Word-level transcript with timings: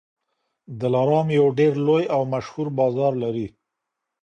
دلارام 0.81 1.27
یو 1.39 1.47
ډېر 1.59 1.73
لوی 1.87 2.03
او 2.15 2.21
مشهور 2.33 2.67
بازار 2.79 3.13
لري. 3.23 3.47